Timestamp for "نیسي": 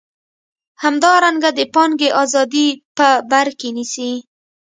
3.77-4.11